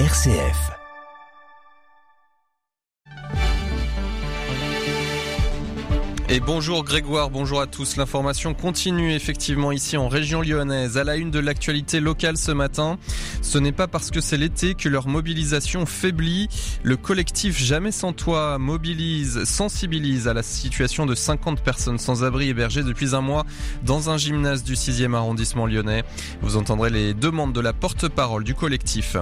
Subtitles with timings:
[0.00, 0.72] RCF.
[6.28, 7.96] Et bonjour Grégoire, bonjour à tous.
[7.96, 10.98] L'information continue effectivement ici en région lyonnaise.
[10.98, 12.98] À la une de l'actualité locale ce matin,
[13.40, 16.48] ce n'est pas parce que c'est l'été que leur mobilisation faiblit.
[16.82, 22.48] Le collectif Jamais sans toi mobilise, sensibilise à la situation de 50 personnes sans abri
[22.48, 23.46] hébergées depuis un mois
[23.84, 26.02] dans un gymnase du 6e arrondissement lyonnais.
[26.42, 29.16] Vous entendrez les demandes de la porte-parole du collectif.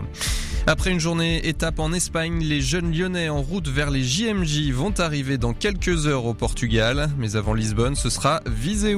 [0.69, 4.95] Après une journée étape en Espagne, les jeunes lyonnais en route vers les JMJ vont
[5.01, 7.11] arriver dans quelques heures au Portugal.
[7.19, 8.97] Mais avant Lisbonne, ce sera Viseu,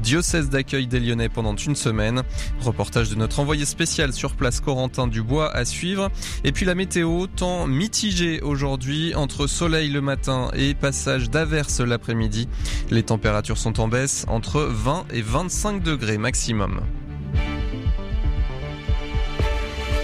[0.00, 2.22] diocèse d'accueil des lyonnais pendant une semaine.
[2.60, 6.08] Reportage de notre envoyé spécial sur place Corentin Dubois à suivre.
[6.44, 12.48] Et puis la météo, temps mitigé aujourd'hui entre soleil le matin et passage d'averse l'après-midi.
[12.90, 16.80] Les températures sont en baisse entre 20 et 25 degrés maximum.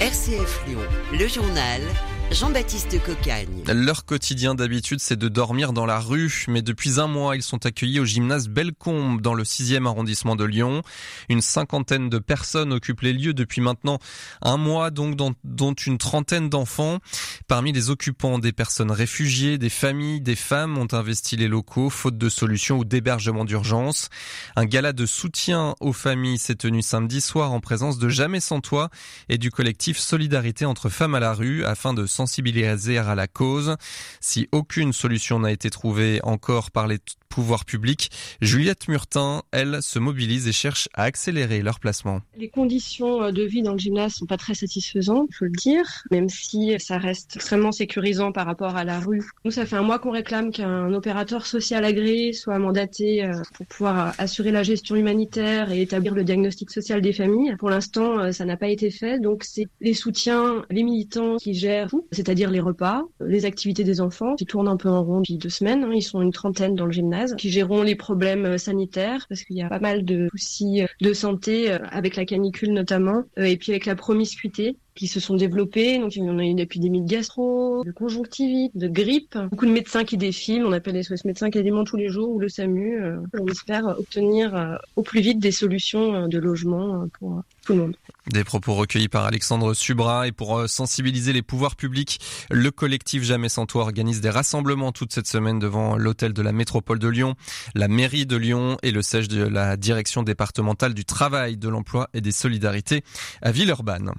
[0.08, 0.80] RCF Lyon,
[1.12, 1.82] le journal
[2.30, 3.65] Jean-Baptiste Cocagne.
[3.68, 7.65] Leur quotidien d'habitude, c'est de dormir dans la rue, mais depuis un mois, ils sont
[7.65, 10.82] accueillis au gymnase Bellecombe dans le 6e arrondissement de Lyon.
[11.30, 13.99] Une cinquantaine de personnes occupent les lieux depuis maintenant
[14.43, 16.99] un mois, donc dont, dont une trentaine d'enfants.
[17.46, 22.18] Parmi les occupants, des personnes réfugiées, des familles, des femmes ont investi les locaux, faute
[22.18, 24.10] de solution ou d'hébergement d'urgence.
[24.54, 28.60] Un gala de soutien aux familles s'est tenu samedi soir en présence de Jamais sans
[28.60, 28.90] toi
[29.30, 33.77] et du collectif Solidarité entre femmes à la rue afin de sensibiliser à la cause.
[34.21, 39.98] Si aucune solution n'a été trouvée encore par les pouvoirs publics, Juliette Murtin, elle, se
[39.98, 42.21] mobilise et cherche à accélérer leur placement.
[42.37, 45.51] Les conditions euh, de vie dans le gymnase sont pas très satisfaisantes, il faut le
[45.51, 49.23] dire, même si ça reste extrêmement sécurisant par rapport à la rue.
[49.45, 53.66] Nous, ça fait un mois qu'on réclame qu'un opérateur social agréé soit mandaté euh, pour
[53.66, 57.56] pouvoir assurer la gestion humanitaire et établir le diagnostic social des familles.
[57.59, 61.54] Pour l'instant, euh, ça n'a pas été fait, donc c'est les soutiens, les militants qui
[61.54, 65.19] gèrent tout, c'est-à-dire les repas, les activités des enfants, qui tournent un peu en rond
[65.19, 65.84] depuis deux semaines.
[65.84, 65.93] Hein.
[65.94, 69.56] Ils sont une trentaine dans le gymnase, qui géreront les problèmes euh, sanitaires, parce qu'il
[69.56, 73.56] y a pas mal de soucis euh, de santé, euh, avec la canicule notamment, et
[73.56, 75.98] puis avec la promiscuité qui se sont développés.
[75.98, 79.38] Donc, en a une épidémie de gastro, de conjonctivite, de grippe.
[79.50, 80.66] Beaucoup de médecins qui défilent.
[80.66, 83.00] On appelle les SOS médecins quasiment tous les jours ou le SAMU.
[83.38, 87.97] On espère obtenir au plus vite des solutions de logement pour tout le monde.
[88.32, 92.19] Des propos recueillis par Alexandre Subra et pour sensibiliser les pouvoirs publics,
[92.50, 96.53] le collectif Jamais sans toi organise des rassemblements toute cette semaine devant l'hôtel de la
[96.53, 97.34] métropole de Lyon,
[97.75, 102.09] la mairie de Lyon et le siège de la direction départementale du travail, de l'emploi
[102.15, 103.03] et des solidarités
[103.42, 104.12] à Villeurbanne.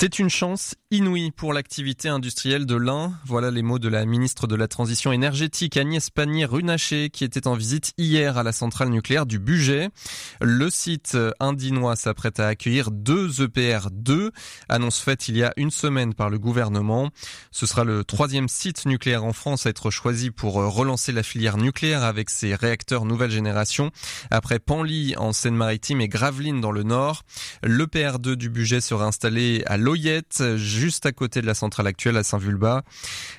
[0.00, 3.12] C'est une chance inouïe pour l'activité industrielle de l'Ain.
[3.26, 7.52] Voilà les mots de la ministre de la Transition énergétique Agnès Pannier-Runacher qui était en
[7.52, 9.90] visite hier à la centrale nucléaire du Budget.
[10.40, 14.32] Le site indinois s'apprête à accueillir deux EPR 2,
[14.70, 17.10] annonce faite il y a une semaine par le gouvernement.
[17.50, 21.58] Ce sera le troisième site nucléaire en France à être choisi pour relancer la filière
[21.58, 23.90] nucléaire avec ses réacteurs nouvelle génération.
[24.30, 27.22] Après Panly en Seine-Maritime et Gravelines dans le Nord,
[27.62, 32.16] l'EPR 2 du Budget sera installé à Loyette, juste à côté de la centrale actuelle
[32.16, 32.82] à Saint-Vulbas.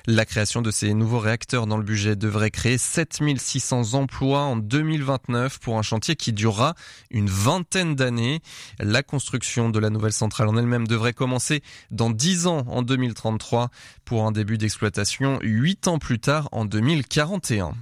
[0.06, 5.60] La création de ces nouveaux réacteurs dans le budget devrait créer 7600 emplois en 2029
[5.60, 6.74] pour un chantier qui durera
[7.10, 8.42] une vingtaine d'années.
[8.78, 13.70] La construction de la nouvelle centrale en elle-même devrait commencer dans 10 ans en 2033
[14.04, 17.72] pour un début d'exploitation 8 ans plus tard en 2041.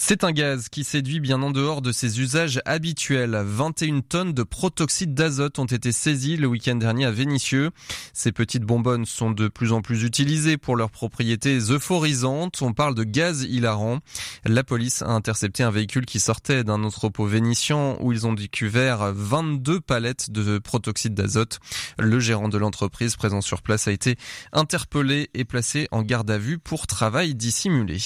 [0.00, 3.36] C'est un gaz qui séduit bien en dehors de ses usages habituels.
[3.44, 7.72] 21 tonnes de protoxyde d'azote ont été saisies le week-end dernier à Vénissieux.
[8.14, 12.62] Ces petites bonbonnes sont de plus en plus utilisées pour leurs propriétés euphorisantes.
[12.62, 13.98] On parle de gaz hilarant.
[14.44, 19.12] La police a intercepté un véhicule qui sortait d'un entrepôt vénitien où ils ont découvert
[19.12, 21.58] 22 palettes de protoxyde d'azote.
[21.98, 24.16] Le gérant de l'entreprise présent sur place a été
[24.52, 27.98] interpellé et placé en garde à vue pour travail dissimulé.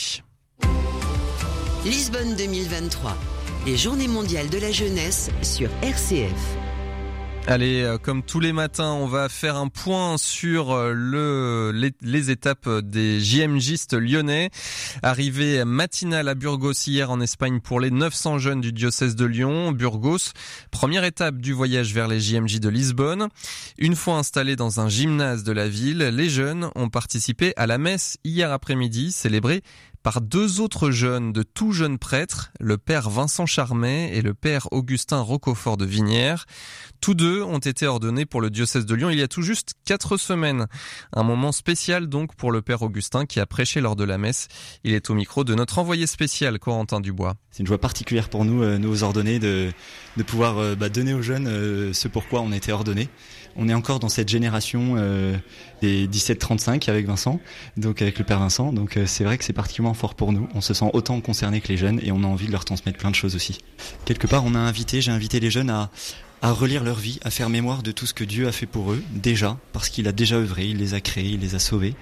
[1.85, 3.17] Lisbonne 2023,
[3.67, 6.31] les Journées mondiales de la jeunesse sur RCF.
[7.49, 12.31] Allez, euh, comme tous les matins, on va faire un point sur euh, le, les,
[12.31, 14.51] étapes des JMJistes lyonnais.
[15.03, 19.73] Arrivée matinale à Burgos hier en Espagne pour les 900 jeunes du diocèse de Lyon.
[19.73, 20.31] Burgos,
[20.71, 23.27] première étape du voyage vers les JMJ de Lisbonne.
[23.77, 27.77] Une fois installés dans un gymnase de la ville, les jeunes ont participé à la
[27.77, 29.63] messe hier après-midi, célébrée
[30.03, 34.69] par deux autres jeunes de tout jeunes prêtres, le père Vincent Charmet et le père
[34.73, 36.47] Augustin Roquefort de Vinière.
[37.01, 39.75] Tous deux ont été ordonnés pour le diocèse de Lyon il y a tout juste
[39.85, 40.67] quatre semaines.
[41.13, 44.49] Un moment spécial donc pour le père Augustin qui a prêché lors de la messe.
[44.85, 47.35] Il est au micro de notre envoyé spécial Corentin Dubois.
[47.51, 49.73] C'est une joie particulière pour nous, euh, nous ordonnés, de,
[50.27, 53.09] pouvoir euh, bah, donner aux jeunes euh, ce pourquoi on été ordonnés.
[53.57, 55.37] On est encore dans cette génération euh,
[55.81, 57.41] des 17-35 avec Vincent,
[57.77, 58.73] donc avec le père Vincent.
[58.73, 60.49] Donc euh, c'est vrai que c'est particulièrement fort pour nous.
[60.55, 62.99] On se sent autant concerné que les jeunes et on a envie de leur transmettre
[62.99, 63.59] plein de choses aussi.
[64.05, 65.91] Quelque part, on a invité, j'ai invité les jeunes à
[66.43, 68.93] à relire leur vie, à faire mémoire de tout ce que Dieu a fait pour
[68.93, 71.95] eux, déjà, parce qu'il a déjà œuvré, il les a créés, il les a sauvés.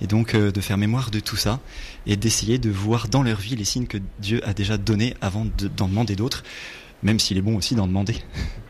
[0.00, 1.58] Et donc euh, de faire mémoire de tout ça
[2.06, 5.44] et d'essayer de voir dans leur vie les signes que Dieu a déjà donnés avant
[5.76, 6.44] d'en demander d'autres,
[7.02, 8.14] même s'il est bon aussi d'en demander.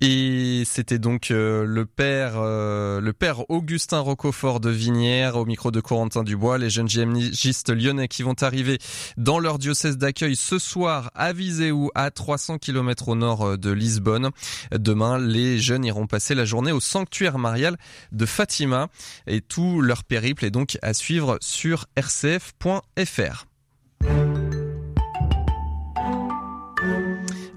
[0.00, 5.72] Et c'était donc euh, le père, euh, le père Augustin Roquefort de Vinière au micro
[5.72, 8.78] de Corentin Dubois, les jeunes JMJistes lyonnais qui vont arriver
[9.16, 13.72] dans leur diocèse d'accueil ce soir à Viséou, à 300 km au nord euh, de
[13.72, 14.30] Lisbonne.
[14.70, 17.76] Demain, les jeunes iront passer la journée au sanctuaire marial
[18.12, 18.88] de Fatima
[19.26, 23.47] et tout leur périple est donc à suivre sur rcf.fr.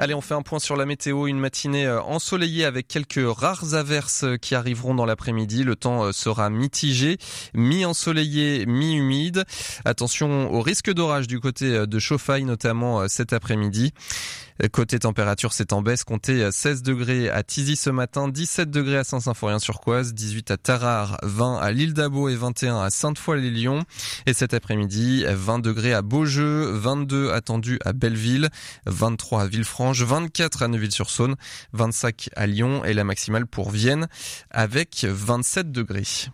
[0.02, 1.28] Allez, on fait un point sur la météo.
[1.28, 5.64] Une matinée euh, ensoleillée avec quelques rares averses euh, qui arriveront dans l'après-midi.
[5.64, 7.20] Le temps euh, sera mitigé,
[7.54, 9.46] mi-ensoleillé, mi-humide.
[9.86, 13.94] Attention au risque d'orage du côté de Chauffaille, notamment cet après-midi.
[14.70, 16.04] Côté température, c'est en baisse.
[16.04, 21.58] Comptez 16 degrés à Tizy ce matin, 17 degrés à Saint-Symphorien-sur-Coise, 18 à Tarare, 20
[21.58, 23.84] à l'île d'Abo et 21 à Sainte-Foy-les-Lyons.
[24.28, 28.50] Et cet après-midi, 20 degrés à Beaujeu, 22 attendus à Belleville,
[28.86, 31.36] 23 à Villefranche, 24 à Neuville-sur-Saône,
[31.74, 34.08] 25 à Lyon et la maximale pour Vienne
[34.52, 36.32] avec 27 degrés.